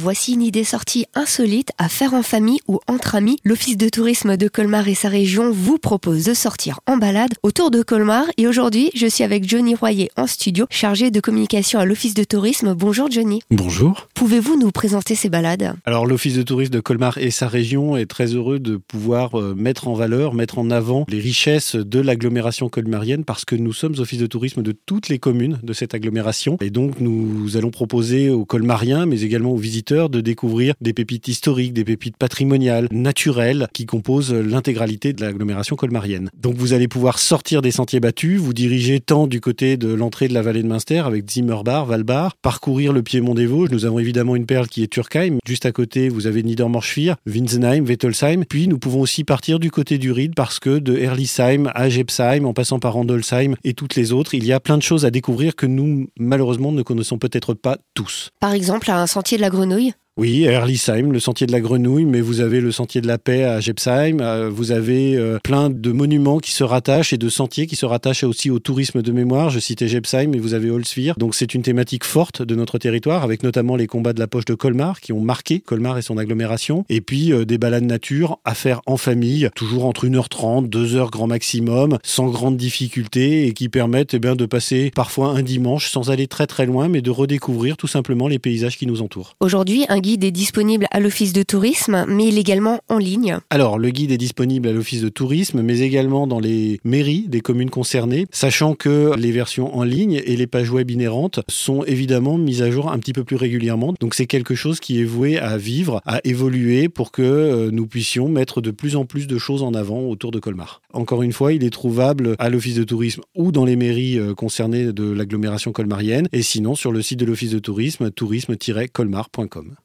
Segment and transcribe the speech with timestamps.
[0.00, 3.38] Voici une idée sortie insolite à faire en famille ou entre amis.
[3.42, 7.72] L'Office de tourisme de Colmar et sa région vous propose de sortir en balade autour
[7.72, 8.26] de Colmar.
[8.36, 12.22] Et aujourd'hui, je suis avec Johnny Royer en studio, chargé de communication à l'Office de
[12.22, 12.74] tourisme.
[12.74, 13.40] Bonjour Johnny.
[13.50, 14.06] Bonjour.
[14.14, 15.74] Pouvez-vous nous présenter ces balades?
[15.84, 19.56] Alors l'Office de tourisme de Colmar et sa région est très heureux de pouvoir euh,
[19.56, 23.96] mettre en valeur, mettre en avant les richesses de l'agglomération colmarienne parce que nous sommes
[23.98, 26.56] Office de tourisme de toutes les communes de cette agglomération.
[26.60, 31.28] Et donc nous allons proposer aux colmariens, mais également aux visiteurs, de découvrir des pépites
[31.28, 36.30] historiques, des pépites patrimoniales, naturelles, qui composent l'intégralité de l'agglomération colmarienne.
[36.36, 40.28] Donc vous allez pouvoir sortir des sentiers battus, vous diriger tant du côté de l'entrée
[40.28, 43.70] de la vallée de Münster avec Zimmerbar, Valbar, parcourir le piémont des Vosges.
[43.70, 45.38] Nous avons évidemment une perle qui est Turkheim.
[45.46, 48.44] Juste à côté, vous avez Niedermorschwihr, Winsenheim, Wettelsheim.
[48.44, 52.44] Puis nous pouvons aussi partir du côté du Ried parce que de Herlisheim à Gepsheim,
[52.44, 55.10] en passant par Randolsheim et toutes les autres, il y a plein de choses à
[55.10, 58.30] découvrir que nous, malheureusement, ne connaissons peut-être pas tous.
[58.40, 62.04] Par exemple, un sentier de la grenouille œil oui, Erlisheim, le sentier de la grenouille,
[62.04, 65.70] mais vous avez le sentier de la paix à Gepsheim, euh, vous avez euh, plein
[65.70, 69.12] de monuments qui se rattachent et de sentiers qui se rattachent aussi au tourisme de
[69.12, 69.50] mémoire.
[69.50, 71.14] Je citais Gepsheim, mais vous avez Holsvir.
[71.18, 74.44] Donc c'est une thématique forte de notre territoire, avec notamment les combats de la poche
[74.44, 76.84] de Colmar qui ont marqué Colmar et son agglomération.
[76.88, 81.28] Et puis euh, des balades nature à faire en famille, toujours entre 1h30, 2h grand
[81.28, 86.10] maximum, sans grande difficulté et qui permettent eh bien, de passer parfois un dimanche sans
[86.10, 89.36] aller très très loin, mais de redécouvrir tout simplement les paysages qui nous entourent.
[89.38, 93.38] Aujourd'hui, est disponible à l'Office de tourisme, mais il est également en ligne.
[93.50, 97.40] Alors, le guide est disponible à l'Office de tourisme, mais également dans les mairies des
[97.40, 102.38] communes concernées, sachant que les versions en ligne et les pages web inhérentes sont évidemment
[102.38, 103.94] mises à jour un petit peu plus régulièrement.
[104.00, 107.86] Donc, c'est quelque chose qui est voué à vivre, à évoluer pour que euh, nous
[107.86, 110.80] puissions mettre de plus en plus de choses en avant autour de Colmar.
[110.92, 114.34] Encore une fois, il est trouvable à l'Office de tourisme ou dans les mairies euh,
[114.34, 119.76] concernées de l'agglomération colmarienne, et sinon sur le site de l'Office de tourisme, tourisme-colmar.com.